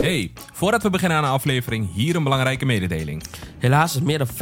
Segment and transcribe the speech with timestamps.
[0.00, 3.22] Hey, voordat we beginnen aan de aflevering, hier een belangrijke mededeling.
[3.58, 4.32] Helaas is meer dan 50%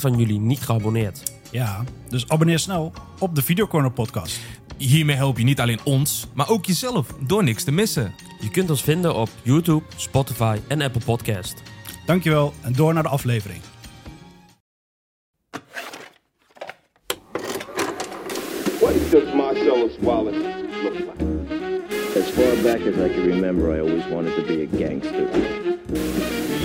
[0.00, 1.32] van jullie niet geabonneerd.
[1.50, 4.40] Ja, dus abonneer snel op de Videocorner podcast.
[4.76, 8.14] Hiermee help je niet alleen ons, maar ook jezelf door niks te missen.
[8.40, 11.62] Je kunt ons vinden op YouTube, Spotify en Apple Podcast.
[12.06, 13.60] Dankjewel en door naar de aflevering.
[18.80, 20.38] What does Marcellus Wallace
[20.82, 21.27] look like?
[22.38, 25.28] As far back as I can remember, I always wanted to be a gangster.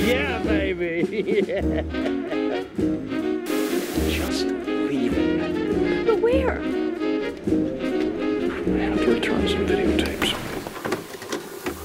[0.05, 1.43] Yeah, baby.
[1.47, 1.61] Yeah!
[4.07, 6.05] Just leave it.
[6.05, 6.61] But where?
[6.61, 6.63] I
[8.85, 10.02] have to return some videotapes.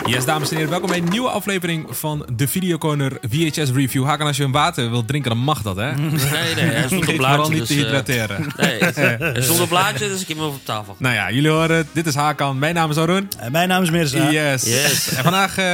[0.09, 4.05] Yes, dames en heren, welkom bij een nieuwe aflevering van de Videocorner VHS Review.
[4.05, 5.95] Hakan, als je een water wilt drinken, dan mag dat, hè?
[5.95, 7.34] Nee, nee, hij stond op Vergeet blaadje.
[7.34, 8.53] vooral niet dus, te eh, hydrateren.
[8.57, 8.79] nee,
[9.33, 10.97] hij stond op blaadje, dus ik heb hem op tafel.
[10.98, 11.87] Nou ja, jullie horen het.
[11.93, 12.59] Dit is Hakan.
[12.59, 13.29] Mijn naam is Arun.
[13.39, 14.31] En mijn naam is Mirza.
[14.31, 14.62] Yes.
[14.62, 15.15] Yes.
[15.15, 15.65] En vandaag, eh,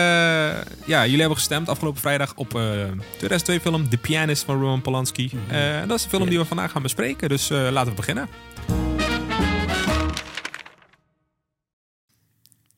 [0.85, 2.63] ja, jullie hebben gestemd afgelopen vrijdag op eh
[3.17, 5.31] 2002 film The Pianist van Roman Polanski.
[5.49, 7.97] Eh, en dat is de film die we vandaag gaan bespreken, dus eh, laten we
[7.97, 8.29] beginnen.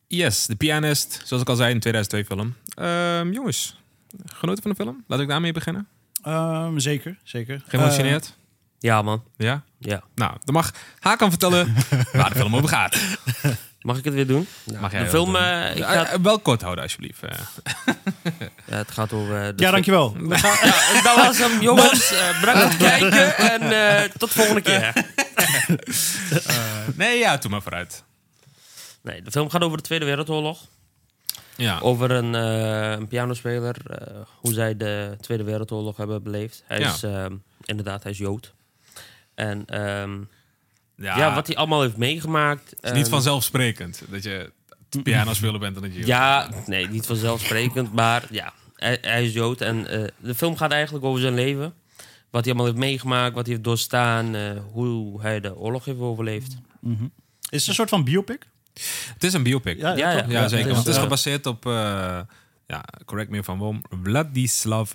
[0.09, 2.55] Yes, The Pianist, zoals ik al zei, een 2002 film.
[2.75, 3.81] Ehm, jongens,
[4.33, 5.05] genoten van de film?
[5.07, 5.89] Laat ik daarmee beginnen.
[6.23, 7.63] Ehm, zeker, zeker.
[7.69, 8.35] Geëmotioneerd?
[8.79, 9.23] Ja, man.
[9.37, 9.63] ja?
[9.79, 10.03] Ja.
[10.15, 11.75] Nou, dan mag Hakan vertellen
[12.13, 12.97] waar de film over gaat.
[13.81, 14.47] Mag ik het weer doen?
[14.81, 15.43] Mag jij de film, doen?
[15.43, 17.23] eh, ik Eh, ga, eh, wel kort houden, alsjeblieft.
[17.23, 17.31] eh.
[18.70, 19.57] ja, het gaat over...
[19.57, 20.17] de Ja, dankjewel.
[20.29, 22.11] Ja, dat was hem, jongens.
[22.13, 23.63] Eh, bedankt voor het kijken en
[24.03, 24.93] eh, tot de volgende keer.
[26.95, 28.05] nee, ja, doe maar vooruit.
[29.07, 30.59] Nee, de film gaat over de Tweede Wereldoorlog.
[31.57, 31.79] Ja.
[31.79, 36.63] Over een, eh, een pianospeler, eh, hoe zij de Tweede Wereldoorlog hebben beleefd.
[36.67, 36.93] Hij Ja.
[36.93, 38.55] is ehm, inderdaad, hij is Jood.
[39.35, 40.19] En ehm,
[40.98, 42.71] Ja, ja, wat hij allemaal heeft meegemaakt.
[42.71, 44.53] Het is niet en- vanzelfsprekend dat je
[45.03, 46.07] piano spelen bent en dat je...
[46.07, 49.61] Ja, nee, niet vanzelfsprekend, maar ja, hij, hij is Jood.
[49.61, 51.75] En eh, de film gaat eigenlijk over zijn leven.
[52.31, 55.98] Wat hij allemaal heeft meegemaakt, wat hij heeft doorstaan, eh, hoe hij de oorlog heeft
[55.98, 56.57] overleefd.
[57.48, 58.48] Is het een soort van biopic?
[59.14, 59.79] Het is een biopic.
[59.79, 60.41] Ja, Ja, zeker.
[60.41, 61.73] het is, want het is eh, gebaseerd op, eh,
[62.67, 64.92] ja, correct me if I'm wrong, Vladislav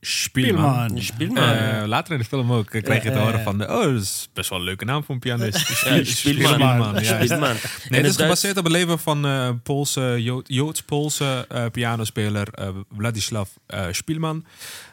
[0.00, 1.02] Spielman.
[1.02, 1.42] Spielman.
[1.42, 4.50] Eh, later in de film ook kreeg je te horen van, oh, dat is best
[4.50, 5.66] wel een leuke naam voor een pianist.
[5.66, 7.00] Spielman.
[7.04, 7.54] Spielman.
[7.88, 12.48] Nee, het is gebaseerd op het leven van eh Poolse, Jood- Joods-Poolse eh, pianospeler
[12.96, 13.48] Vladislav
[13.90, 14.44] Spielman.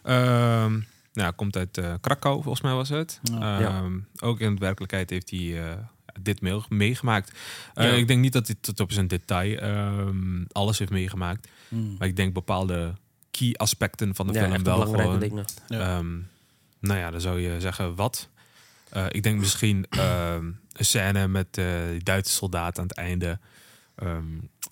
[0.04, 0.80] Ehm
[1.14, 3.20] ja, komt uit eh, Krakau, volgens mij was het.
[3.24, 3.60] Ja.
[3.60, 5.78] Ehm, Ook in de werkelijkheid heeft hij eh,
[6.24, 7.32] dit mee- meegemaakt.
[7.74, 7.98] Eh.
[7.98, 11.48] Ik denk niet dat hij tot op zijn detail ehm, alles heeft meegemaakt.
[11.70, 12.94] Maar ik denk bepaalde
[13.32, 15.46] key aspecten van de ja, film wel gewoon dingen.
[15.68, 16.18] Ehm,
[16.80, 18.30] nou ja, dan zou je zeggen wat.
[18.90, 23.40] Eh, ik denk misschien ehm, een scène met eh, die Duitse soldaat aan het einde.
[23.96, 24.24] Ehm,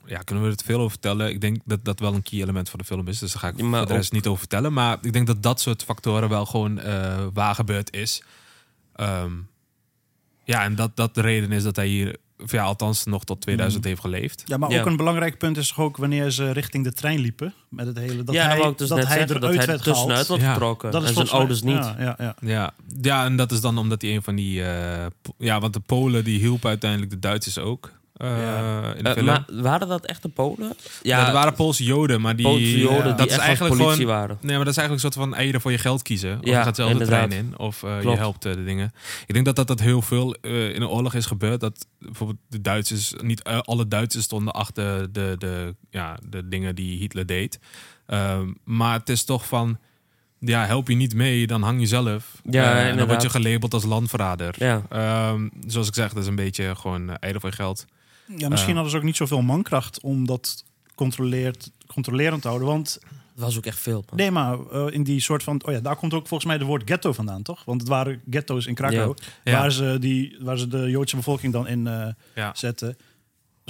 [0.06, 1.30] ja, kunnen we er te veel over vertellen?
[1.30, 3.20] Ik denk dat dat wel een key element van de film is.
[3.20, 4.74] Dus daar ga ik Ja, maar de rest niet over vertellen.
[4.74, 8.24] Maar ik denk dat dat soort factoren wel gewoon eh, waar gebeurd is.
[8.96, 9.31] Ehm,
[10.50, 12.16] ja, en dat dat de reden is dat hij hier,
[12.46, 14.44] ja, althans nog tot 2000 heeft geleefd.
[14.46, 14.80] Ja, maar Ja.
[14.80, 17.54] ook een belangrijk punt is toch ook wanneer ze richting de trein liepen.
[17.70, 19.62] Met het hele, dat ja, hij, dat dus dat net hij zeggen, eruit dat hij
[19.62, 19.98] er werd gehaald.
[20.08, 20.52] tussenuit wordt Ja.
[20.54, 20.92] getrokken.
[20.92, 21.74] Dat is en zijn ouders niet.
[21.76, 22.36] Ja, ja, ja.
[22.42, 24.64] Ja, ja, en dat is dan omdat hij een van die...
[24.64, 25.06] eh,
[25.38, 27.92] ja, want de Polen die hielpen uiteindelijk de Duitsers ook.
[28.19, 28.94] Eh, Ja.
[28.94, 30.74] in de Eh, maar waren dat echte Polen?
[31.02, 32.46] Ja, er waren Poolse Joden, maar die...
[32.46, 34.16] Poolse Joden die dat is echt eigenlijk politie gewoon...
[34.16, 34.38] waren.
[34.41, 36.38] Nee, maar dat is eigenlijk een soort van eieren voor je geld kiezen.
[36.40, 38.94] Of Ja, je gaat zelf de trein in, of eh, je helpt de dingen.
[39.28, 41.59] Ik denk dat dat, dat heel veel in de oorlog is gebeurd.
[41.59, 46.97] Dat bijvoorbeeld de Duitsers, niet alle Duitsers stonden achter de, de, ja, de dingen die
[46.97, 47.59] Hitler deed.
[48.06, 49.78] Ehm, maar het is toch van,
[50.40, 52.41] ja, help je niet mee, dan hang je zelf.
[52.50, 54.56] Ja, en dan word je gelabeld als landverrader.
[54.57, 54.81] Ja.
[54.90, 57.86] Ehm, zoals ik zeg, dat is een beetje gewoon eieren voor je geld.
[58.38, 58.73] Ja, misschien Eh.
[58.75, 60.63] hadden ze ook niet zoveel mankracht om dat
[60.95, 62.67] controleerd, controlerend te houden.
[62.67, 63.00] Want
[63.35, 64.03] Dat was ook echt veel.
[64.09, 64.17] man.
[64.17, 65.62] nee, maar eh, in die soort van...
[65.66, 67.63] Oh ja, daar komt ook volgens mij de woord ghetto vandaan, toch?
[67.66, 69.16] Want het waren ghetto's in Krakau.
[69.44, 69.51] Ja.
[69.59, 72.51] Waar, ze die, waar ze de Joodse bevolking dan in eh, Ja.
[72.56, 72.88] zetten.
[72.89, 72.95] Een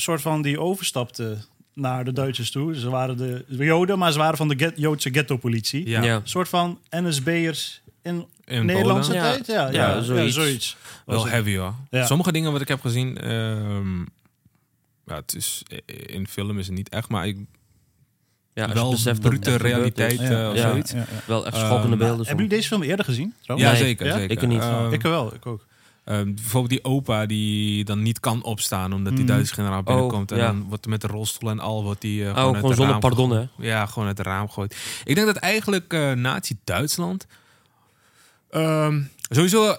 [0.06, 1.38] soort van die overstapte
[1.74, 2.76] naar de Duitsers toe.
[2.76, 5.88] Ze waren de Joden, maar ze waren van de get- Joodse ghetto-politie.
[5.90, 6.04] Ja.
[6.04, 6.16] Ja.
[6.16, 9.46] Een soort van NSB'ers in, In Nederlandse tijd.
[9.48, 10.36] Ja, ja, Ja, ja, zoiets.
[10.36, 10.78] zoiets.
[11.06, 11.74] Wel heavy hoor.
[11.90, 12.06] Ja.
[12.06, 14.02] Sommige dingen wat ik heb gezien, ehm,
[15.10, 15.64] ja, het is,
[16.06, 17.38] in film is het niet echt, maar ik,
[18.54, 20.50] Ja, wel brute realiteit eh, Ja.
[20.50, 20.70] of Ja.
[20.70, 20.92] zoiets.
[20.92, 21.06] Ja, ja.
[21.28, 22.18] Wel echt Ehm, schokkende beelden.
[22.26, 23.34] Hebben jullie deze film eerder gezien?
[23.38, 23.72] Ja, trouwens?
[23.72, 23.80] Nee.
[23.80, 24.14] zeker, Ja?
[24.14, 24.32] zeker.
[24.32, 24.62] Ik er niet.
[24.62, 25.66] Ehm, ik wel, ik ook.
[26.06, 29.34] ehm, bijvoorbeeld die opa die dan niet kan opstaan omdat die Mhm.
[29.34, 30.32] Duitse generaal binnenkomt.
[30.32, 30.52] Oh, en ja.
[30.52, 32.76] dan wordt er met de rolstoel en al wordt die eh, Oh, gewoon, uit gewoon
[32.76, 33.46] zonder raam pardon, hè?
[33.58, 34.76] Ja, gewoon uit het raam gegooid.
[35.04, 37.26] Ik denk dat eigenlijk eh Nazi-Duitsland...
[38.50, 39.76] ehm, sowieso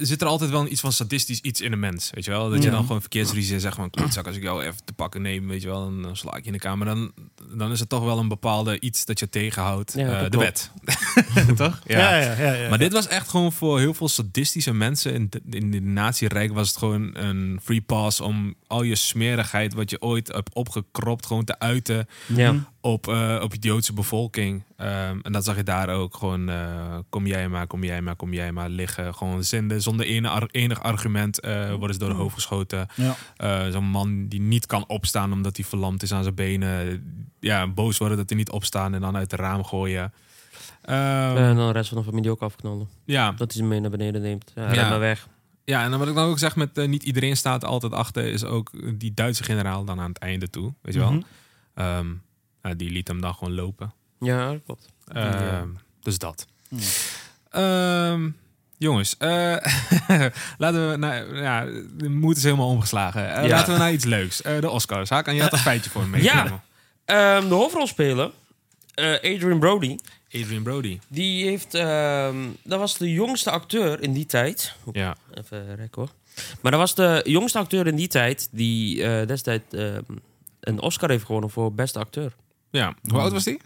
[0.00, 2.50] zit er altijd wel iets van sadistisch iets in een mens, weet je wel?
[2.50, 5.48] Dat je dan gewoon verkeersruzie zegt van, klootzak, als ik jou even te pakken neem,
[5.48, 6.86] weet je wel, dan, dan sla ik je in de kamer.
[6.86, 7.12] Dan,
[7.52, 10.70] dan is het toch wel een bepaalde iets dat je tegenhoudt, Ja, eh, de wet.
[11.56, 11.80] toch?
[11.86, 12.52] Ja, ja, ja.
[12.52, 15.80] ja, Maar dit was echt gewoon voor heel veel sadistische mensen in de, in de
[15.80, 20.54] natierijk was het gewoon een free pass om al je smerigheid wat je ooit hebt
[20.54, 22.54] opgekropt gewoon te uiten Ja.
[22.86, 24.62] Op, eh, op de Joodse bevolking.
[24.76, 28.16] Ehm, en dat zag je daar ook gewoon, eh, kom jij maar, kom jij maar,
[28.16, 29.14] kom jij maar liggen.
[29.14, 32.86] Gewoon zinden, zonder ene, ar- enig argument eh, worden ze door de hoofd geschoten.
[32.94, 33.16] Ja.
[33.36, 37.02] Eh, Zo'n man die niet kan opstaan omdat hij verlamd is aan zijn benen.
[37.40, 40.12] Ja, boos worden dat hij niet opstaan en dan uit het raam gooien.
[40.82, 42.88] Ehm, En dan de rest van de familie ook afknallen.
[43.04, 44.52] ja, Dat hij ze mee naar beneden neemt.
[44.54, 44.88] Ja, Ja.
[44.88, 45.28] maar weg.
[45.64, 48.44] Ja, en dan wat ik dan ook zeg met niet iedereen staat altijd achter, is
[48.44, 50.74] ook die Duitse generaal dan aan het einde toe.
[50.82, 51.12] Weet je wel?
[51.12, 51.22] Mhm.
[51.74, 52.06] Ehm,
[52.68, 53.92] ja, die liet hem dan gewoon lopen.
[54.20, 54.88] Ja, dat klopt.
[55.12, 55.68] Ehm,
[56.02, 56.46] Dus dat.
[56.68, 56.78] Ja.
[57.50, 58.28] Ehm,
[58.78, 59.56] jongens, eh,
[60.58, 61.34] laten we naar.
[61.36, 61.64] Ja,
[61.96, 63.34] de moed is helemaal omgeslagen.
[63.34, 63.48] Eh, Ja.
[63.48, 64.42] Laten we naar iets leuks.
[64.42, 65.10] Eh, de Oscars.
[65.10, 66.62] Hakan, je had een feitje voor me meegenomen.
[67.04, 68.30] Ehm, de hoofdrolspeler,
[68.94, 69.98] eh, Adrian Brody,
[70.32, 70.98] Adrian Brody.
[71.08, 71.74] die heeft...
[71.74, 74.74] ehm, dat was de jongste acteur in die tijd.
[74.92, 75.16] Ja.
[75.34, 76.10] Even rekken hoor.
[76.60, 80.00] Maar dat was de jongste acteur in die tijd die eh, destijds ehm,
[80.60, 82.32] een Oscar heeft gewonnen voor beste acteur.
[82.70, 82.94] Ja.
[83.02, 83.60] Hoe oud was die?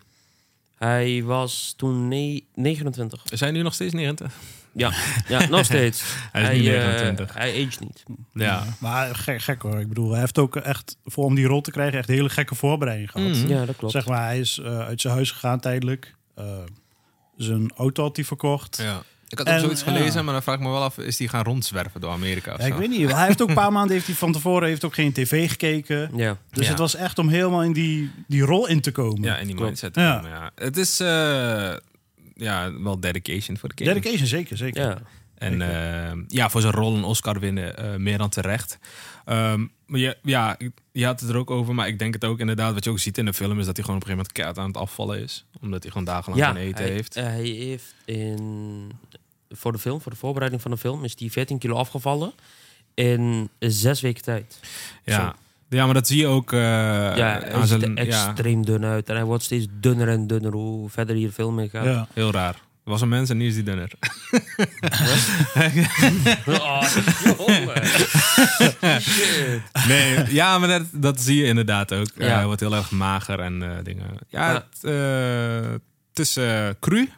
[0.79, 3.23] Hij was toen ne- 29.
[3.31, 4.33] Is hij nu nog steeds 90?
[4.73, 4.93] Ja,
[5.29, 6.03] ja nog steeds.
[6.33, 7.35] Hij is nu eh, 29.
[7.35, 8.05] hij aged niet.
[8.33, 8.65] Ja.
[8.79, 9.81] Maar gek, gek hoor.
[9.81, 12.29] Ik bedoel, hij heeft ook echt, voor om die rol te krijgen, echt een hele
[12.29, 13.29] gekke voorbereiding gehad.
[13.29, 13.49] Mhm.
[13.49, 13.93] Ja, dat klopt.
[13.93, 16.15] Zeg maar, hij is eh, uit zijn huis gegaan tijdelijk.
[16.35, 16.45] Eh,
[17.37, 18.77] zijn auto had hij verkocht.
[18.77, 19.03] Ja.
[19.31, 19.37] Ja.
[19.39, 19.93] Ik had ook En, zoiets ja.
[19.93, 22.61] gelezen, maar dan vraag ik me wel af, is die gaan rondzwerven door Amerika of
[22.67, 22.79] ik zo?
[22.79, 23.13] weet niet.
[23.13, 26.11] Hij heeft ook een paar maanden heeft hij van tevoren heeft ook geen tv gekeken.
[26.17, 26.37] Ja.
[26.51, 26.71] Dus Ja.
[26.71, 29.23] het was echt om helemaal in die, die rol in te komen.
[29.23, 29.93] Ja, in die mindset.
[29.93, 30.15] te Ja.
[30.17, 30.51] komen, Ja.
[30.55, 31.73] Het is eh,
[32.35, 33.95] ja, wel dedication voor de game.
[33.95, 34.99] Dedication, zeker, zeker.
[35.41, 35.47] Ja.
[35.47, 38.79] En eh, ja, voor zijn rol een Oscar winnen, eh, meer dan terecht.
[39.25, 40.57] Ehm, maar je, ja,
[40.93, 42.75] je had het er ook over, maar ik denk het ook inderdaad.
[42.75, 44.33] Wat je ook ziet in de film is dat hij gewoon op een gegeven moment
[44.33, 45.47] keihard aan het afvallen is.
[45.61, 47.17] Omdat hij gewoon dagenlang ja geen eten hij, heeft.
[47.17, 48.91] eh, hij heeft in,
[49.49, 52.33] voor de film, voor de voorbereiding van de film, is hij 14 kilo afgevallen
[52.95, 54.61] in zes weken tijd.
[55.05, 55.35] ja.
[55.69, 57.97] ja, maar dat zie je ook eh, ja, hij aan ziet zijn...
[57.97, 59.09] er Ja, extreem dun uit.
[59.09, 61.85] En hij wordt steeds dunner en dunner hoe verder hier film mee gaat.
[61.85, 62.09] Ja.
[62.13, 62.69] heel raar.
[62.91, 63.91] Was een mens en nu is die dunner.
[66.47, 66.83] Oh.
[69.01, 69.63] Shit.
[69.89, 72.09] Nee, ja, maar dat, dat zie je inderdaad ook.
[72.17, 72.35] Eh.
[72.35, 74.07] Hij wordt heel erg mager en eh, dingen.
[74.29, 74.55] Ja, Ja.
[74.55, 75.71] Het, eh,
[76.09, 77.09] het is eh, cru.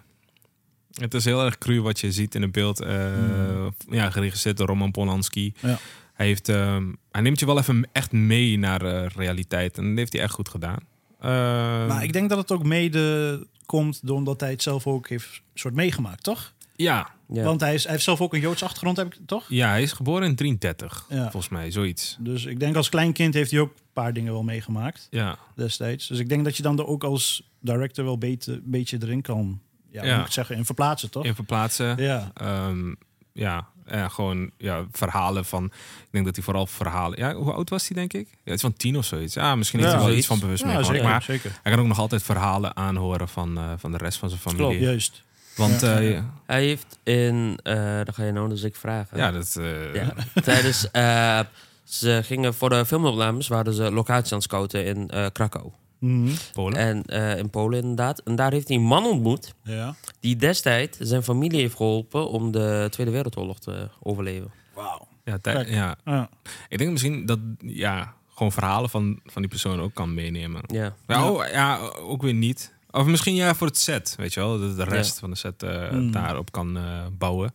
[1.01, 2.81] Het is heel erg cru wat je ziet in het beeld.
[2.81, 5.55] eh, Ja, geregisseerd door Roman Polanski.
[5.61, 5.79] Ja.
[6.15, 9.79] Hij, heeft, ehm, hij neemt je wel even echt mee naar eh, realiteit.
[9.79, 10.79] En dat heeft hij echt goed gedaan.
[11.23, 15.43] Ehm, Maar ik denk dat het ook mede komt doordat hij het zelf ook heeft
[15.55, 16.53] soort meegemaakt, toch?
[16.77, 17.43] ja, Ja.
[17.43, 19.45] Want hij, is, hij heeft zelf ook een Joods achtergrond, heb ik toch?
[19.49, 21.23] ja, hij is geboren in 33, Ja.
[21.23, 21.71] volgens mij.
[21.71, 22.17] Zoiets.
[22.21, 25.39] Dus ik denk als klein kind heeft hij ook een paar dingen wel meegemaakt Ja,
[25.55, 26.07] destijds.
[26.09, 29.61] Dus ik denk dat je dan er ook als director wel een beetje erin kan,
[29.91, 31.25] ja, moet ik het zeggen, in verplaatsen, toch?
[31.25, 32.03] in verplaatsen.
[32.03, 32.31] Ja.
[32.35, 32.95] Ehm,
[33.33, 35.65] ja, en gewoon ja, verhalen van.
[35.65, 37.19] Ik denk dat hij vooral verhalen.
[37.19, 38.29] Ja, hoe oud was hij, denk ik?
[38.31, 39.35] Ja, het is van tien of zoiets.
[39.35, 40.95] Ja, misschien heeft Ja, hij wel iets van bewust Ja, meegemaakt.
[40.97, 41.51] zeker, Maar zeker.
[41.63, 44.67] hij kan ook nog altijd verhalen aanhoren van, eh, van de rest van zijn familie.
[44.67, 44.83] Klopt.
[44.83, 45.23] Juist.
[45.57, 46.09] Want Ja, ja, ja.
[46.11, 47.59] ja, Hij heeft in...
[47.63, 49.19] eh dan ga je nou dus ik vragen.
[49.19, 49.57] ja, dat.
[49.57, 50.15] eh, Ja.
[50.43, 50.91] Tijdens...
[50.91, 51.41] eh,
[51.85, 53.49] ze gingen voor de filmopnames...
[53.49, 55.71] waren ze locatie aan het scouten in eh, Krakau.
[56.03, 56.31] Mhm.
[56.53, 56.79] Polen.
[56.79, 58.19] En eh, in Polen inderdaad.
[58.21, 59.55] En daar heeft hij een man ontmoet...
[59.63, 59.95] Ja.
[60.21, 62.29] die destijds zijn familie heeft geholpen...
[62.31, 64.51] om de Tweede Wereldoorlog te overleven.
[64.75, 65.07] Wauw.
[65.25, 66.29] ja, ja, Ja.
[66.69, 70.63] ik denk misschien dat ja, gewoon verhalen van, van die persoon ook kan meenemen.
[70.67, 70.95] Ja.
[71.07, 72.75] Ja, oh, ja, ook weer niet.
[72.91, 74.61] Of misschien ja, voor het set, weet je wel.
[74.61, 75.21] Dat de rest Ja.
[75.21, 76.11] van de set eh, Mm.
[76.13, 76.83] daarop kan eh,
[77.19, 77.55] bouwen.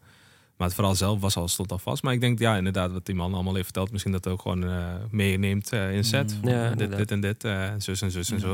[0.57, 2.03] Maar het verhaal zelf was al, stond al vast.
[2.03, 3.91] Maar ik denk, ja, inderdaad, wat die man allemaal heeft verteld.
[3.91, 6.37] Misschien dat ook gewoon eh, meeneemt eh, in set.
[6.43, 8.53] Ja, dit, en dit, eh, zus en zus en zo.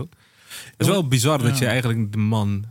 [0.50, 2.66] Het is wel bizar dat je eigenlijk de man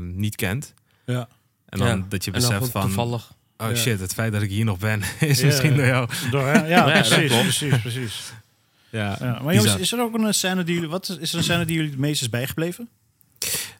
[0.00, 0.74] niet kent.
[1.04, 1.28] Ja.
[1.68, 2.04] En dan Ja.
[2.08, 2.82] dat je En beseft van...
[2.82, 3.32] toevallig.
[3.58, 3.74] Oh Ja.
[3.74, 5.46] shit, het feit dat ik hier nog ben is Ja.
[5.46, 6.08] misschien door jou.
[6.30, 8.32] Door, ja, precies, precies, precies.
[8.90, 9.40] Ja, Ja.
[9.42, 11.64] Maar jongens, is er ook een scène die jullie, wat is, is er een scène
[11.64, 12.88] die jullie het meest is bijgebleven?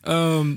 [0.01, 0.55] Ehm,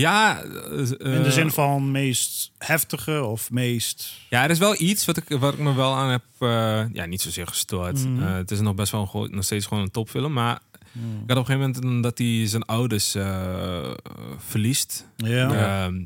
[0.00, 4.12] ja, eh, In de eh, zin van meest heftige of meest...
[4.30, 7.04] Ja, er is wel iets wat ik, wat ik me wel aan heb, eh, ja,
[7.04, 8.04] niet zozeer gestoord.
[8.18, 10.32] Eh, het is nog best wel een, nog steeds gewoon een topfilm.
[10.32, 10.60] Maar
[10.94, 13.90] ik had op een gegeven moment dat hij zijn ouders eh,
[14.38, 15.06] verliest.
[15.16, 15.84] Ja.
[15.84, 16.02] Ehm,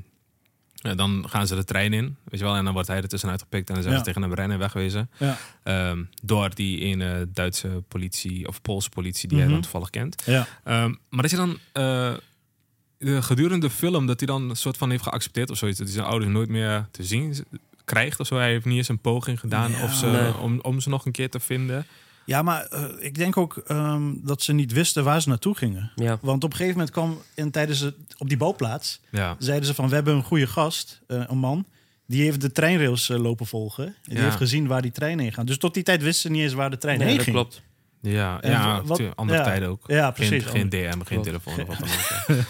[0.75, 2.55] ja, dan gaan ze de trein in, weet je wel.
[2.57, 3.99] En dan wordt hij er tussenuit gepikt en dan Ja.
[3.99, 5.11] ze tegen hem rennen, wegwezen.
[5.19, 5.39] Ja.
[5.63, 9.55] Ehm, door die ene Duitse politie of Poolse politie die hij Mhm.
[9.55, 10.23] dan toevallig kent.
[10.27, 10.47] Ja.
[10.65, 12.13] Ehm, maar dat je dan eh,
[13.01, 15.97] gedurende de film dat hij dan een soort van heeft geaccepteerd of zoiets, dat hij
[15.97, 17.35] zijn ouders nooit meer te zien
[17.85, 18.37] krijgt of zo.
[18.37, 19.83] Hij heeft niet eens een poging gedaan Ja.
[19.85, 20.37] of ze, Nee.
[20.37, 21.87] om, om ze nog een keer te vinden.
[22.25, 25.93] Ja, maar eh, ik denk ook ehm, dat ze niet wisten waar ze naartoe gingen.
[25.95, 26.19] Ja.
[26.21, 29.01] Want op een gegeven moment kwam in, tijdens het, op die bouwplaats...
[29.11, 29.37] Ja.
[29.39, 31.65] zeiden ze van, we hebben een goede gast, eh, een man...
[32.07, 33.95] die heeft de treinrails eh, lopen volgen.
[34.03, 34.23] Die Ja.
[34.23, 35.47] heeft gezien waar die trein heen gaat.
[35.47, 37.37] Dus tot die tijd wisten ze niet eens waar de trein Nee, heen dat ging.
[37.37, 37.63] klopt.
[38.11, 39.45] Ja, En ja wat- andere ja.
[39.45, 39.81] tijden ook.
[39.87, 40.45] Ja, precies.
[40.45, 41.25] Geen, geen DM, geen Klopt.
[41.25, 41.89] telefoon of wat dan
[42.37, 42.47] ook.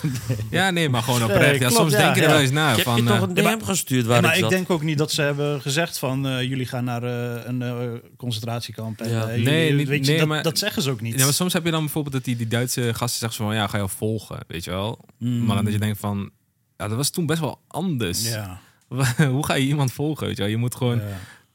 [0.51, 1.51] Ja, nee, maar gewoon oprecht.
[1.51, 2.71] Nee, ja, soms ja, denk je er wel eens na.
[2.71, 4.71] Ik heb van, je toch eh, een DM maar- gestuurd waar Ja, maar ik denk
[4.71, 6.27] ook niet dat ze hebben gezegd van...
[6.27, 7.77] eh, jullie gaan naar eh, een eh,
[8.17, 9.01] concentratiekamp.
[9.01, 11.19] En, jullie- Nee, niet- weet je, nee, dat, maar- dat zeggen ze ook niet.
[11.19, 13.67] Ja, maar soms heb je dan bijvoorbeeld dat die, die Duitse gasten zeggen van ja,
[13.67, 15.05] ga je volgen, weet je wel.
[15.19, 15.45] Mm.
[15.45, 16.31] Maar dan dat je denkt van
[16.77, 18.29] ja, dat was toen best wel anders.
[18.33, 18.61] Ja,
[19.31, 20.27] Hoe ga je iemand volgen?
[20.27, 20.51] Weet je, wel?
[20.51, 21.01] je moet gewoon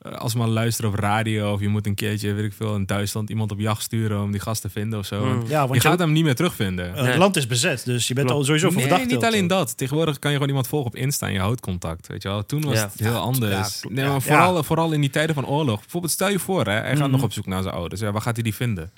[0.01, 2.85] eh, als maar luisteren op radio of je moet een keertje, weet ik veel, in
[2.85, 5.25] Duitsland iemand op jacht sturen om die gast te vinden of zo.
[5.25, 5.43] Mm.
[5.47, 6.87] ja, want je je gaat hem niet meer terugvinden.
[6.95, 7.09] eh, Nee.
[7.09, 8.39] het land is bezet, dus je bent Klopt.
[8.41, 9.05] al sowieso nee, verdacht.
[9.09, 9.77] niet alleen dat.
[9.77, 12.07] Tegenwoordig kan je gewoon iemand volgen op Insta en je houdt contact.
[12.07, 12.45] Weet je wel.
[12.45, 12.89] Toen was Ja.
[12.91, 13.81] het heel anders.
[13.81, 15.79] ja, nee, maar vooral, vooral in die tijden van oorlog.
[15.79, 17.11] Bijvoorbeeld, stel je voor, hè, hij gaat Mhm.
[17.11, 18.01] nog op zoek naar zijn ouders.
[18.01, 18.91] Ja, waar gaat hij die vinden?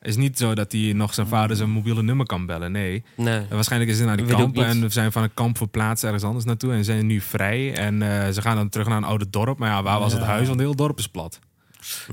[0.00, 2.72] Het is niet zo dat hij nog zijn vader zijn mobiele nummer kan bellen.
[2.72, 3.02] Nee.
[3.50, 6.44] Waarschijnlijk is hij naar die kampen en we zijn van een kamp verplaatst ergens anders
[6.44, 7.74] naartoe en zijn nu vrij.
[7.74, 9.58] En eh, ze gaan dan terug naar een oude dorp.
[9.58, 10.46] Maar ja, waar was het huis?
[10.46, 11.38] Want het hele dorp is plat.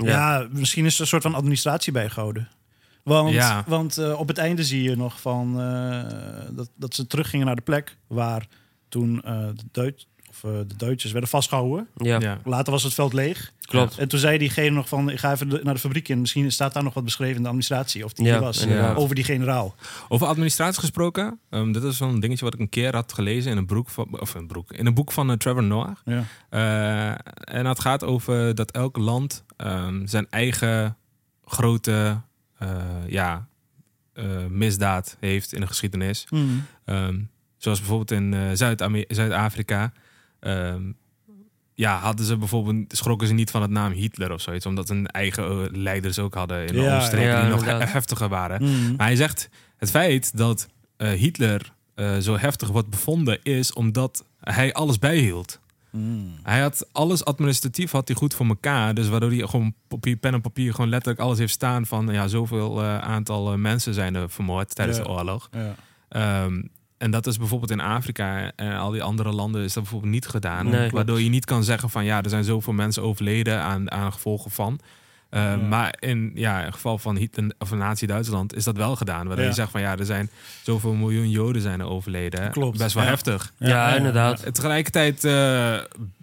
[0.02, 0.46] Ja.
[0.50, 2.48] misschien is er een soort van administratie bijgehouden.
[3.02, 3.64] Want, Ja.
[3.66, 6.02] want eh, op het einde zie je nog van eh,
[6.50, 8.46] dat, dat ze teruggingen naar de plek waar
[8.88, 10.08] toen eh, de, Duits,
[10.42, 11.88] of, eh, de Duitsers werden vastgehouden.
[11.96, 12.38] Ja, Ja.
[12.44, 13.52] Later was het veld leeg.
[13.60, 13.98] klopt.
[13.98, 16.20] En toen zei diegene nog van, ik ga even de- naar de fabriek in.
[16.20, 18.04] Misschien staat daar nog wat beschreven in de administratie.
[18.04, 18.62] Of die Ja, was.
[18.62, 18.96] inderdaad.
[18.96, 19.74] Over die generaal.
[20.08, 21.38] Over administratie gesproken.
[21.50, 23.88] ehm, dit is wel een dingetje wat ik een keer had gelezen in een, broek
[23.88, 25.96] van, of een, broek, in een boek van eh, Trevor Noah.
[26.04, 26.24] Ja.
[26.50, 30.96] Eh, en dat gaat over dat elk land ehm, zijn eigen
[31.44, 32.20] grote
[32.58, 32.68] eh,
[33.06, 33.46] ja,
[34.12, 36.26] eh, misdaad heeft in de geschiedenis.
[36.28, 36.64] Hmm.
[36.84, 37.18] Ehm,
[37.56, 39.04] zoals bijvoorbeeld in eh, Zuid-Ame-
[40.40, 40.82] Ehm,
[41.74, 45.06] ja, hadden ze bijvoorbeeld, schrokken ze niet van het naam Hitler of zoiets, omdat hun
[45.06, 48.58] eigen eh, leiders ook hadden in de Ja, omstreken ja, die nog he- heftiger waren.
[48.62, 48.96] Hmm.
[48.96, 54.24] Maar hij zegt, het feit dat eh, Hitler eh, zo heftig wordt bevonden is omdat
[54.40, 55.60] hij alles bijhield.
[55.90, 56.34] Hmm.
[56.42, 58.94] Hij had alles administratief had hij goed voor elkaar.
[58.94, 62.28] Dus waardoor hij gewoon papier, pen en papier gewoon letterlijk alles heeft staan van ja,
[62.28, 65.04] zoveel eh, aantal mensen zijn er vermoord tijdens Ja.
[65.04, 65.48] de oorlog.
[65.52, 65.74] Ja.
[66.08, 66.62] Ehm,
[66.98, 70.26] en dat is bijvoorbeeld in Afrika en al die andere landen is dat bijvoorbeeld niet
[70.26, 70.68] gedaan.
[70.68, 70.90] Nee.
[70.90, 74.50] waardoor je niet kan zeggen van ja, er zijn zoveel mensen overleden aan, aan gevolgen
[74.50, 74.80] van.
[75.30, 75.56] Eh, Ja.
[75.56, 79.26] Maar in ja, in geval van Hitler of Nazi-Duitsland is dat wel gedaan.
[79.26, 79.50] Waardoor Ja.
[79.50, 80.30] je zegt van ja, er zijn
[80.62, 82.50] zoveel miljoen Joden zijn er overleden.
[82.50, 82.78] Klopt.
[82.78, 83.08] Best wel Ja.
[83.08, 83.52] heftig.
[83.58, 84.42] Ja, inderdaad.
[84.42, 85.76] Eh, Tegelijkertijd eh,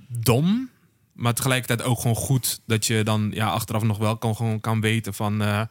[0.08, 0.70] dom,
[1.16, 4.82] maar tegelijkertijd ook gewoon goed dat je dan ja, achteraf nog wel kan, gewoon kan
[4.82, 5.42] weten van...
[5.42, 5.62] eh,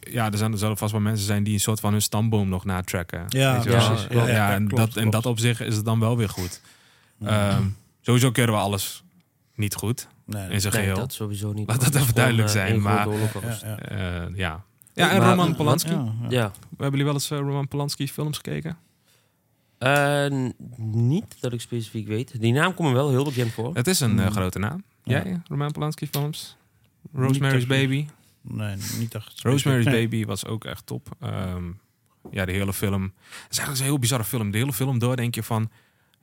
[0.00, 2.48] ja, er, zijn, er zullen vast wel mensen zijn die een soort van hun stamboom
[2.48, 3.24] nog natracken.
[3.28, 3.86] Ja, Weet je wel?
[3.88, 4.06] precies.
[4.10, 5.12] Ja, Ja, ja, en, klopt, dat, in klopt.
[5.12, 6.60] dat opzicht is het dan wel weer goed.
[7.24, 7.62] Ehm,
[8.00, 9.02] sowieso keuren we alles
[9.54, 10.96] niet goed Nee, in zijn Nee, geheel.
[10.98, 11.68] dat sowieso niet.
[11.68, 13.08] Laat dat even gewoon, duidelijk eh, zijn, maar-.
[13.08, 13.78] Ja, ja.
[13.78, 14.64] Eh, ja.
[14.94, 15.90] ja, en Maar- Roman Polanski.
[15.90, 16.28] Ja, ja.
[16.28, 16.52] Ja.
[16.68, 18.76] Hebben jullie wel eens eh, Roman Polanski films gekeken?
[19.78, 20.26] Eh,
[20.76, 22.40] niet dat ik specifiek weet.
[22.40, 23.74] Die naam komt me wel heel bekend voor.
[23.74, 24.34] Het is een eh, Hmm.
[24.34, 24.84] grote naam.
[25.04, 25.22] Ja.
[25.24, 26.56] Jij, Roman Polanski films?
[27.12, 27.66] Rosemary's.
[27.66, 28.06] Baby.
[28.40, 29.40] Nee, niet echt.
[29.42, 30.08] Rosemary's Nee.
[30.08, 31.08] Baby was ook echt top.
[31.20, 31.64] Ehm,
[32.30, 33.02] ja, de hele film.
[33.02, 33.12] Het
[33.50, 34.50] is eigenlijk een heel bizarre film.
[34.50, 35.70] De hele film door denk je van...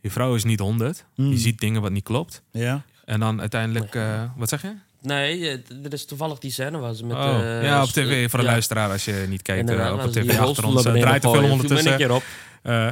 [0.02, 1.06] Je vrouw is niet 100.
[1.16, 1.30] Hmm.
[1.30, 2.42] Je ziet dingen wat niet klopt.
[2.52, 2.84] Ja.
[3.06, 3.96] En dan uiteindelijk...
[3.96, 4.74] eh, wat zeg je?
[5.06, 5.50] Nee,
[5.84, 7.18] er is toevallig die scène waar ze met...
[7.18, 7.40] oh.
[7.42, 9.70] eh, ja, op tv voor de ja, luisteraar als je niet kijkt.
[9.70, 12.12] eh, op de tv achter ons eh, draait de film ondertussen.
[12.12, 12.24] op.
[12.62, 12.90] Eh,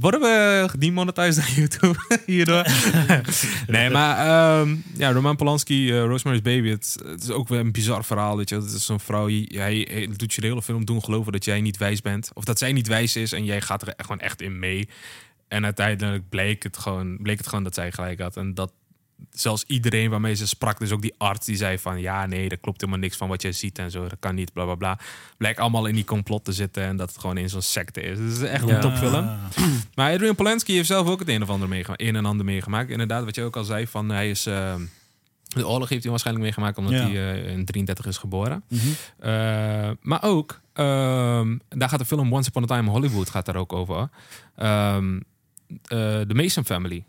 [0.00, 2.66] worden we gedemonetized naar YouTube hierdoor?
[3.66, 4.16] nee, maar
[4.60, 8.36] ehm, ja, Roman Polanski, Rosemary's Baby, het, het is ook weer een bizar verhaal.
[8.36, 8.54] Weet je.
[8.54, 11.44] Het is zo'n vrouw, die- hij, hij doet je de hele film doen geloven dat
[11.44, 12.30] jij niet wijs bent.
[12.34, 14.88] Of dat zij niet wijs is en jij gaat er gewoon echt in mee.
[15.48, 18.36] En uiteindelijk bleek het gewoon, bleek het gewoon dat zij gelijk had.
[18.36, 18.72] En dat
[19.30, 22.60] zelfs iedereen waarmee ze sprak, dus ook die arts, die zei van ja, nee, dat
[22.60, 24.02] klopt helemaal niks van wat jij ziet en zo.
[24.08, 24.98] Dat kan niet, bla bla bla.
[25.36, 28.18] Blijkt allemaal in die complot te zitten en dat het gewoon in zo'n secte is.
[28.18, 28.74] Dus het is echt Ja.
[28.74, 29.30] een topfilm.
[29.94, 32.90] Maar Adrian Polanski heeft zelf ook het een of ander meegemaakt, een en ander meegemaakt.
[32.90, 34.46] Inderdaad, wat je ook al zei, van hij is.
[34.46, 34.74] eh,
[35.44, 36.98] de oorlog heeft hij waarschijnlijk meegemaakt omdat Ja.
[37.08, 38.62] hij eh, in 33 is geboren.
[38.68, 38.80] Mhm.
[39.18, 43.46] Eh, maar ook, ehm, daar gaat de film Once Upon a Time in Hollywood gaat
[43.46, 44.08] daar ook over.
[44.56, 45.16] Ehm,
[45.84, 47.04] eh, The Mason Family.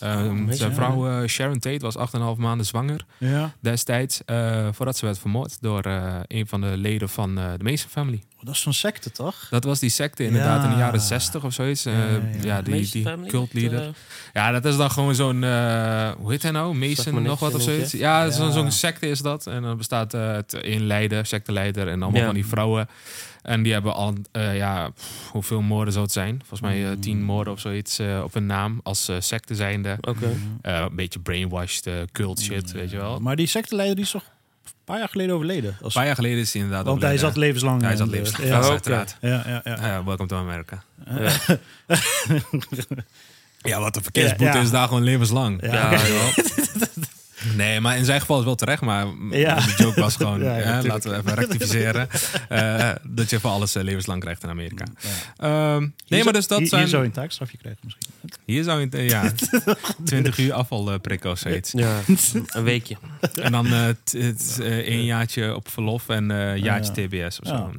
[0.00, 3.52] Mason zijn vrouw eh, Sharon Tate was 8,5 maanden zwanger Ja.
[3.60, 4.24] destijds.
[4.24, 8.22] eh, voordat ze werd vermoord door eh, een van de leden van de Mason Family.
[8.46, 9.46] Dat is zo'n secte, toch?
[9.50, 10.80] Dat was die secte inderdaad in de Ja.
[10.82, 11.84] jaren 60 of zoiets.
[11.84, 12.62] Eh, Ja, ja, ja, ja.
[12.62, 13.80] die, die cultleader.
[13.80, 13.86] Eh,
[14.32, 16.74] Ja, dat is dan gewoon zo'n, eh, hoe heet hij nou?
[16.74, 17.92] Mason nog wat of zoiets.
[17.92, 18.52] Ja, zo'n Ja.
[18.52, 19.46] zo'n secte is dat.
[19.46, 22.26] En dan bestaat eh, het één leider, secteleider en allemaal Ja.
[22.26, 22.88] van die vrouwen.
[23.42, 26.38] En die hebben al, eh, ja, pff, hoeveel moorden zou het zijn?
[26.38, 29.96] Volgens mij eh, tien moorden of zoiets eh, op hun naam als eh, secte zijnde.
[30.00, 30.36] Oké.
[30.62, 33.18] Eh, een beetje brainwashed, eh, cult shit, weet je wel.
[33.20, 34.28] Maar die secteleider die is toch een
[34.84, 35.70] paar jaar geleden overleden?
[35.70, 37.34] Als, Een paar jaar geleden is hij inderdaad want hij overleden.
[37.34, 37.80] zat levenslang.
[37.80, 38.48] Ja, hij zat levenslang.
[38.48, 38.68] Ja, oké.
[38.70, 39.16] uiteraard.
[39.20, 39.86] ja, ja, ja.
[39.86, 40.82] Ja, welcome to America.
[41.10, 41.30] Ja.
[43.62, 44.62] Ja, wat een verkeersboete Ja, ja.
[44.64, 45.62] is daar gewoon levenslang.
[45.72, 45.90] Ja.
[47.56, 48.82] Nee, maar in zijn geval is het wel terecht.
[48.82, 49.54] Maar Ja.
[49.54, 52.08] de joke was gewoon, Ja, ja, hè, laten we even rectificeren.
[52.48, 54.84] eh, dat je voor alles eh, levenslang krijgt in Amerika.
[55.36, 56.80] Ehm, nee, maar dus dat hier, zijn...
[56.80, 58.06] Hier zou je een taakstrafje krijgen misschien.
[58.44, 59.32] Hier zou je, eh, ja,
[60.04, 61.72] 20 uur afvalprik of zoiets.
[61.72, 62.00] ja,
[62.46, 62.96] een weekje.
[63.42, 67.54] En dan eh, eh, één jaartje op verlof en eh, een jaartje TBS of zo.
[67.54, 67.70] Ja.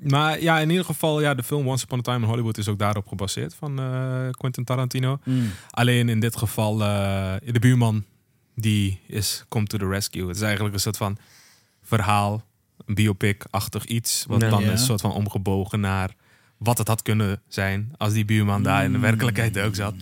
[0.00, 2.68] Maar ja, in ieder geval, ja, de film Once Upon a Time in Hollywood is
[2.68, 5.18] ook daarop gebaseerd van eh, Quentin Tarantino.
[5.22, 5.50] Hmm.
[5.70, 8.04] Alleen in dit geval, eh, de buurman
[8.54, 10.26] die is komt to the rescue.
[10.26, 11.18] Het is eigenlijk een soort van
[11.82, 12.44] verhaal,
[12.86, 14.24] een biopic-achtig iets.
[14.28, 14.70] Wat dan Ja.
[14.70, 16.14] een soort van omgebogen naar
[16.56, 19.94] wat het had kunnen zijn als die buurman daar in de werkelijkheid ook zat.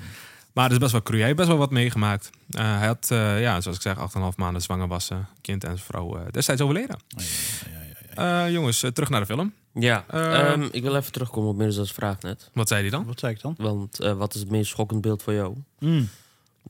[0.53, 1.17] Maar het is best wel cru.
[1.17, 2.31] Hij heeft best wel wat meegemaakt.
[2.51, 5.11] Eh, hij had, eh, ja, zoals ik zeg, 8,5 maanden zwanger was.
[5.11, 6.97] eh, kind en zijn vrouw eh, destijds overleden.
[8.15, 9.53] Eh, jongens, terug naar de film.
[9.75, 12.51] Ja, Eh, ehm, ik wil even terugkomen op Mirzas vraag net.
[12.53, 13.05] Wat zei hij dan?
[13.05, 13.55] Wat zei ik dan?
[13.59, 15.57] Want eh, wat is het meest schokkend beeld voor jou?
[15.79, 16.09] Hmm.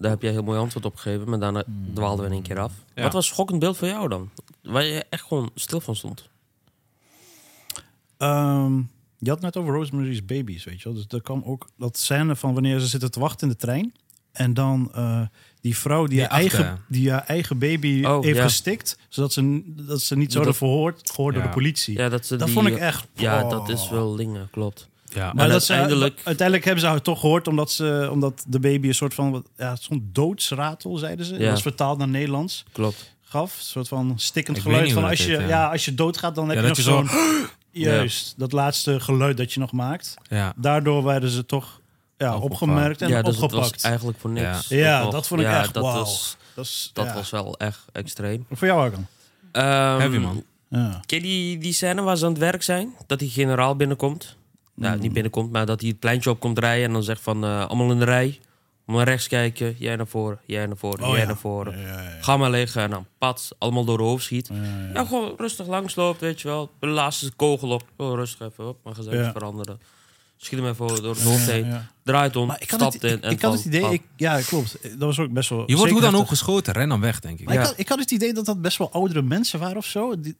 [0.02, 2.58] Daar heb jij heel mooi antwoord op gegeven, maar daarna dwaalden we in één keer
[2.58, 2.72] af.
[2.94, 3.02] Ja.
[3.02, 4.30] Wat was een schokkend beeld voor jou dan?
[4.62, 6.28] Waar je echt gewoon stil van stond.
[8.16, 8.76] Ehm,
[9.18, 10.94] je had het net over Rosemary's Babies, weet je wel.
[10.94, 13.94] Dus er kwam ook dat scène van wanneer ze zitten te wachten in de trein.
[14.32, 15.20] En dan eh,
[15.60, 18.42] die vrouw die, Die haar eigen, die haar eigen baby Oh, heeft ja.
[18.42, 18.98] gestikt.
[19.08, 21.98] Zodat ze, dat ze niet zouden dat- verhoord gehoord door de politie.
[21.98, 23.06] Ja, dat, ze dat die, vond ik echt...
[23.14, 23.50] Ja, oh.
[23.50, 24.88] dat is wel dingen, klopt.
[25.14, 28.44] Ja, Maar En dat ze, uiteindelijk- uiteindelijk hebben ze haar toch gehoord omdat, ze, omdat
[28.48, 29.44] de baby een soort van...
[29.56, 31.32] Ja, zo'n doodsratel, zeiden ze.
[31.32, 31.38] Ja.
[31.38, 32.64] Dat was vertaald naar Nederlands.
[32.72, 33.14] Klopt.
[33.22, 33.56] Gaf.
[33.58, 34.92] Een soort van stikkend Ik geluid.
[34.92, 35.46] Van als dat je, heet, ja.
[35.48, 35.70] ja.
[35.70, 37.48] als je doodgaat, dan heb Ja, je dat nog zo- zo'n...
[37.70, 40.14] Juist, dat laatste geluid dat je nog maakt.
[40.28, 40.52] ja.
[40.56, 41.80] Daardoor werden ze toch
[42.18, 43.70] ja, opgemerkt en ja, dus het opgepakt.
[43.72, 44.68] was eigenlijk voor niks.
[44.68, 45.10] Ja.
[45.10, 45.82] Dat vond ik ja, echt dat.
[45.82, 47.14] Was, dat is, dat ja.
[47.14, 48.46] was wel echt extreem.
[48.50, 49.06] Voor jou ook dan?
[49.52, 50.44] Ehm, Heavy, man.
[50.68, 51.00] Ja.
[51.06, 52.94] Ken je die, die scène waar ze aan het werk zijn?
[53.06, 54.36] Dat die generaal binnenkomt.
[54.74, 55.02] Nou, Hmm.
[55.02, 56.86] niet binnenkomt, maar dat hij het pleintje op komt rijden...
[56.86, 58.40] en dan zegt van, eh, allemaal in de rij.
[58.86, 61.26] Om naar rechts kijken, jij naar voren, jij naar voren, Oh, jij ja.
[61.26, 61.78] naar voren.
[61.80, 62.22] Ja, ja, ja.
[62.22, 64.48] Ga maar liggen en dan pat, allemaal door de hoofd schiet.
[64.52, 64.90] Ja, ja.
[64.94, 66.70] Ja, gewoon rustig langsloopt, weet je wel.
[66.80, 67.84] De laatste kogel op.
[67.96, 69.32] Oh, rustig even op, maar gezicht Ja.
[69.32, 69.80] veranderen.
[70.36, 71.66] Schiet hem even door het hoofd Ja, heen.
[71.66, 71.86] ja.
[72.04, 74.40] Draait om, ik had, stapt het, in ik, en ik had het idee, ik, ja
[74.40, 75.62] klopt, dat was ook best wel.
[75.66, 77.44] Je wordt hoe dan ook geschoten, ren dan weg, denk ik.
[77.46, 77.60] Maar Ja.
[77.60, 80.20] ik, had, ik had het idee dat dat best wel oudere mensen waren of zo.
[80.20, 80.36] Die-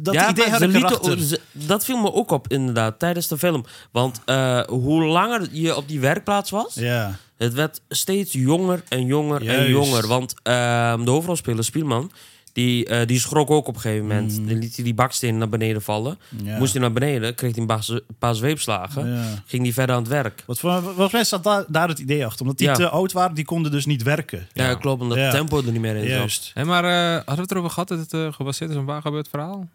[0.00, 3.38] dat ja, idee had ik lieten- ze- dat viel me ook op inderdaad tijdens de
[3.38, 3.64] film.
[3.92, 9.06] Want eh, hoe langer je op die werkplaats was, Ja, het werd steeds jonger en
[9.06, 10.06] jonger en jonger.
[10.06, 12.10] Want ehm, de hoofdrolspeler Spielman,
[12.54, 14.38] die, eh, die schrok ook op een gegeven moment.
[14.38, 14.46] Mm.
[14.48, 16.18] Dan liet hij die baksteen naar beneden vallen.
[16.42, 16.58] ja.
[16.58, 19.12] Moest hij naar beneden, kreeg hij een paar, paar zweepslagen.
[19.12, 19.42] Ja.
[19.46, 20.42] Ging hij verder aan het werk.
[20.46, 22.40] Wat voor, volgens mij staat daar, daar het idee achter.
[22.42, 22.74] Omdat die Ja.
[22.74, 24.46] te oud waren, die konden dus niet werken.
[24.52, 25.22] Ja, klopt, omdat Ja.
[25.24, 26.10] het tempo er niet meer in zat.
[26.10, 26.50] Juist.
[26.54, 28.88] Hé, maar eh, hadden we het erover gehad dat het eh, gebaseerd is op een
[28.88, 29.68] waar gebeurd verhaal?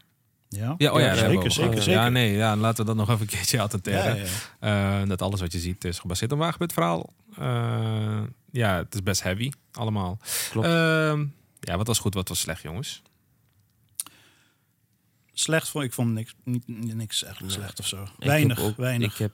[0.50, 2.02] Ja, Ja, oh ja, zeker, zeker, zeker.
[2.02, 4.18] Ja, nee, ja, laten we dat nog even een keertje Ja, attenteren.
[4.62, 5.02] ja.
[5.02, 7.14] Eh, dat alles wat je ziet is gebaseerd op een waar gebeurd verhaal.
[7.38, 8.20] Eh,
[8.52, 10.18] ja, het is best heavy, allemaal.
[10.52, 10.68] Klopt.
[10.68, 11.26] Ehm,
[11.60, 13.02] ja, wat was goed, wat was slecht, jongens?
[15.34, 18.04] Slecht vond ik vond niks, niet, niks echt slecht of zo.
[18.04, 19.12] Ik Weinig, heb ook- weinig.
[19.12, 19.32] Ik heb,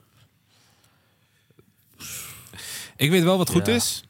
[2.96, 3.74] Ik weet wel wat goed Ja.
[3.74, 4.04] is.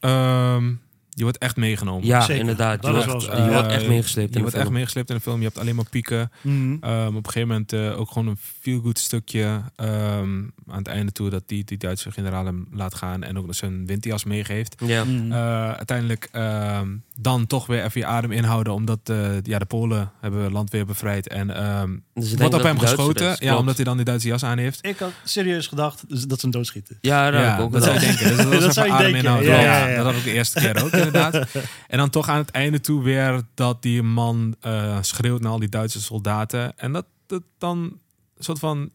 [0.00, 0.74] Ehm,
[1.18, 2.06] je wordt echt meegenomen.
[2.06, 2.40] ja, Zeker.
[2.40, 2.86] inderdaad.
[2.86, 4.74] Je wordt, je wordt echt meegesleept Je in de wordt echt film.
[4.74, 5.38] meegesleept in de film.
[5.38, 6.30] Je hebt alleen maar pieken.
[6.40, 6.76] Mhm.
[6.80, 11.12] Ehm, op een gegeven moment eh, ook gewoon een feel-good stukje ehm, aan het einde
[11.12, 14.74] toe dat die, die Duitse generaal hem laat gaan en ook nog zijn winterjas meegeeft.
[14.86, 15.04] Ja.
[15.30, 16.86] Eh, uiteindelijk ehm,
[17.20, 20.86] dan toch weer even je adem inhouden omdat eh, ja, de Polen hebben land weer
[20.86, 23.30] bevrijd en ehm Dus ik wordt op hem geschoten.
[23.32, 24.86] is, ja, omdat hij dan die Duitse jas aan heeft.
[24.86, 26.98] Ik had serieus gedacht dus dat ze hem doodschieten.
[27.00, 28.18] Ja, dat ik ook dat zou je gedacht.
[28.36, 28.50] denken.
[28.50, 29.96] Dus dat zou je adem denken, ja, Ja, ja, ja.
[29.96, 31.48] Dat had ik de eerste keer ook inderdaad.
[31.88, 35.58] En dan toch aan het einde toe weer dat die man eh, schreeuwt naar al
[35.58, 36.78] die Duitse soldaten.
[36.78, 38.90] En dat het dan een soort van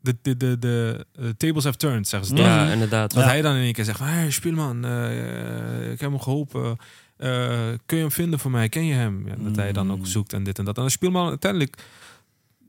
[0.00, 2.42] de, de, de, de eh, tables have turned, zeggen ze?
[2.42, 3.14] Ja, inderdaad.
[3.14, 3.28] Dat Ja.
[3.28, 6.76] hij dan in één keer zegt van, hey, Spielman, eh, ik heb hem geholpen.
[7.16, 7.28] Eh,
[7.86, 8.68] kun je hem vinden voor mij?
[8.68, 9.26] Ken je hem?
[9.28, 10.76] Ja, dat hij dan ook zoekt en dit en dat.
[10.76, 11.76] En als Spielman uiteindelijk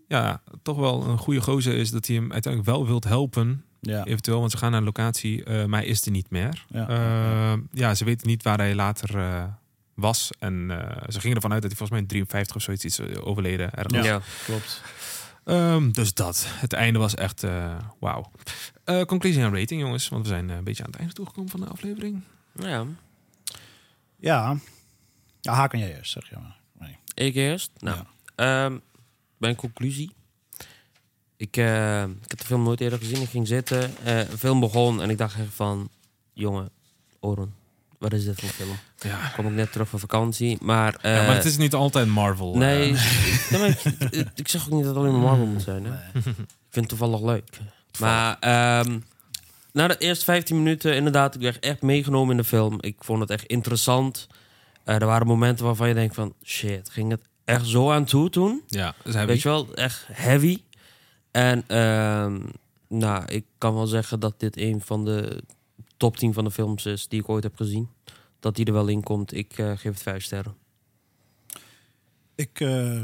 [0.07, 1.91] ja, toch wel een goede gozer is...
[1.91, 3.63] dat hij hem uiteindelijk wel wilt helpen.
[3.81, 4.05] Ja.
[4.05, 6.65] Eventueel, want ze gaan naar een locatie, eh, maar hij is er niet meer.
[6.69, 6.87] Ja.
[6.89, 9.43] Eh, ja, ze weten niet waar hij later eh,
[9.93, 10.29] was.
[10.39, 12.99] En eh, ze gingen ervan uit dat hij volgens mij in 53 of zoiets is
[12.99, 13.73] eh, overleden.
[13.73, 14.05] Ergens.
[14.05, 14.13] Ja.
[14.13, 14.21] Ja.
[14.45, 14.81] Klopt.
[15.43, 16.45] Ehm, dus dat.
[16.49, 18.31] Het einde was echt eh, wauw.
[18.83, 20.09] Eh, conclusie en rating, jongens.
[20.09, 22.21] Want we zijn een beetje aan het einde toegekomen van de aflevering.
[22.55, 22.85] Ja.
[24.19, 24.57] Ja.
[25.41, 26.57] Ja, haak kan jij eerst, zeg je maar.
[26.79, 26.97] Nee.
[27.13, 27.71] Ik eerst?
[27.77, 27.99] Nou,
[28.35, 28.77] ehm,
[29.37, 30.11] mijn conclusie.
[31.39, 33.21] Ik, eh, ik heb de film nooit eerder gezien.
[33.21, 33.81] Ik ging zitten.
[34.03, 35.89] eh, de film begon en ik dacht echt van...
[36.33, 36.69] Jongen,
[37.19, 37.53] Oren,
[37.97, 38.77] wat is dit voor film?
[38.97, 39.31] Ja.
[39.35, 40.57] Kom ik net terug van vakantie.
[40.61, 42.57] Maar, eh, ja, maar het is niet altijd Marvel.
[42.57, 43.61] Nee, eh.
[43.61, 43.75] nee,
[44.35, 45.85] ik, zeg ook niet dat het alleen maar Marvel moet zijn.
[45.85, 45.91] Hè?
[46.69, 47.57] Ik vind het toevallig leuk.
[47.99, 48.99] Maar ehm,
[49.71, 52.77] na de eerste 15 minuten, inderdaad, ik werd echt meegenomen in de film.
[52.79, 54.27] Ik vond het echt interessant.
[54.83, 56.33] Eh, er waren momenten waarvan je denkt van...
[56.43, 58.63] Shit, ging het echt zo aan toe toen?
[58.67, 60.61] ja, Weet je wel, echt heavy.
[61.31, 62.41] En ehm,
[62.87, 65.43] nou, ik kan wel zeggen dat dit een van de
[65.97, 67.89] top 10 van de films is die ik ooit heb gezien.
[68.39, 69.33] Dat die er wel in komt.
[69.33, 70.55] Ik eh, geef het vijf sterren.
[72.35, 73.01] Ik eh,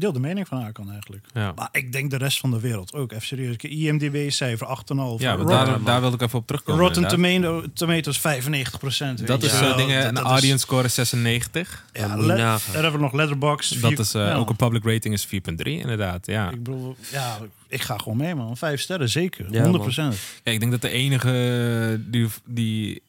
[0.00, 1.26] deel de mening van Hakan eigenlijk.
[1.34, 3.12] Ja, Maar ik denk de rest van de wereld ook.
[3.12, 3.56] Even serieus.
[3.56, 4.94] IMDb-cijfer 8,5.
[5.18, 6.80] ja daar, daar wilde ik even op terugkomen.
[6.80, 7.08] Rotten.
[7.08, 9.26] Tomato, Tomatoes 95 procent.
[9.26, 11.84] Dat is Ja, eh, dingen, dat een audience score is 96.
[11.92, 13.80] Ja, daar hebben we nog Letterboxd.
[13.80, 14.34] Dat is eh, ja.
[14.34, 15.32] ook een public rating is 4.3
[15.64, 16.26] inderdaad.
[16.26, 16.50] Ja.
[16.50, 18.56] Ik bedoel, ja, ik ga gewoon mee, man.
[18.56, 19.46] Vijf sterren, zeker.
[19.50, 20.16] Ja, 100 procent.
[20.42, 23.02] Ja, ik denk dat de enige die, die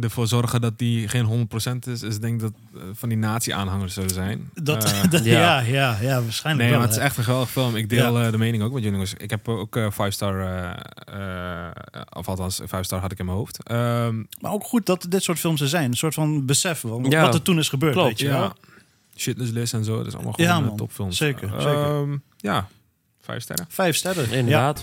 [0.00, 1.48] ervoor zorgen dat die geen
[1.86, 4.50] 100% is, is denk ik dat eh, van die nazi-aanhangers zullen zijn.
[4.54, 5.32] Dat, Eh, dat- ja.
[5.40, 5.60] ja.
[5.60, 7.76] Ja, ja, waarschijnlijk Nee, wel, maar het is echt een geweldig film.
[7.76, 9.14] Ik deel eh, de mening ook met jullie jongens.
[9.14, 10.40] Ik heb ook eh 5-star,
[11.06, 11.70] eh,
[12.12, 13.62] of althans 5-star had ik in mijn hoofd.
[13.62, 15.90] Ehm, Maar ook goed dat dit soort films er zijn.
[15.90, 17.22] Een soort van besef van Ja.
[17.22, 17.92] wat er toen is gebeurd.
[17.92, 18.52] Klopt, weet je ja,
[19.16, 19.96] Shitless List en zo.
[19.96, 20.76] Dat is allemaal gewoon Ja, eh, man.
[20.76, 21.16] topfilms.
[21.16, 22.20] Zeker, Ehm, zeker.
[22.36, 22.68] Ja,
[23.20, 23.66] vijf sterren.
[23.68, 24.30] Vijf sterren.
[24.30, 24.82] Inderdaad.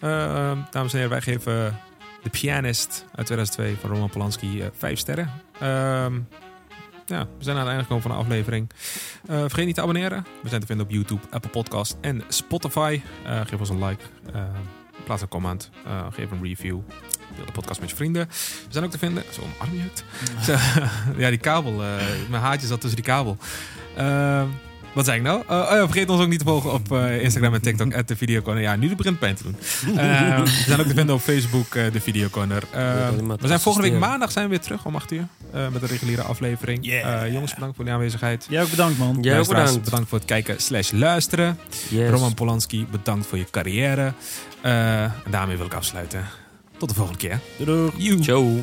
[0.00, 1.78] Ehm, dames en heren, wij geven
[2.24, 5.30] The Pianist uit 2002 van Roman Polanski eh, vijf sterren.
[5.60, 6.14] Ehm,
[7.06, 8.70] ja, we zijn aan het einde gekomen van de aflevering.
[9.26, 10.26] Eh, vergeet niet te abonneren.
[10.42, 13.00] We zijn te vinden op YouTube, Apple Podcast en Spotify.
[13.24, 14.02] Eh, geef ons een like.
[15.04, 15.70] plaats een comment.
[16.10, 16.78] geef een review.
[17.36, 18.26] Deel de podcast met je vrienden.
[18.28, 19.22] We zijn ook te vinden.
[19.30, 19.42] Zo.
[20.42, 20.52] Zo,
[21.22, 21.72] ja, die kabel.
[22.28, 23.36] mijn haartje zat tussen die kabel.
[24.94, 25.42] Wat zei ik nou?
[25.48, 27.94] Eh, oh ja, vergeet ons ook niet te volgen op eh, Instagram en TikTok.
[27.94, 28.62] at de Videocorner.
[28.62, 29.56] Ja, nu de begint pijn te doen.
[29.98, 32.62] Eh, we zijn ook te vinden op Facebook, eh, de Videocorner.
[33.40, 35.26] We zijn volgende week maandag zijn we weer terug om 8 uur.
[35.52, 36.78] eh, met een reguliere aflevering.
[36.86, 37.24] Yeah.
[37.24, 38.46] Eh, jongens, bedankt voor de aanwezigheid.
[38.48, 39.18] Jij ook bedankt, man.
[39.20, 39.82] Jij ook bedankt.
[39.84, 41.58] bedankt voor het kijken slash luisteren.
[41.88, 42.10] Yes.
[42.10, 44.12] Roman Polanski, bedankt voor je carrière.
[44.60, 46.24] Eh, en daarmee wil ik afsluiten.
[46.78, 47.40] Tot de volgende keer.
[47.56, 48.22] Doei.
[48.22, 48.62] Ciao.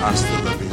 [0.00, 0.69] Hasta la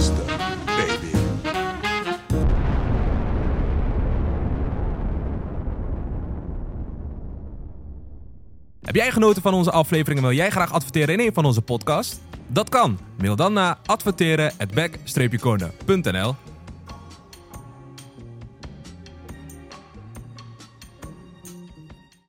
[8.98, 12.18] jij genoten van onze aflevering en wil jij graag adverteren in een van onze podcasts?
[12.48, 13.00] Dat kan.
[13.18, 16.36] Mail dan naar adverteren@back-corner.nl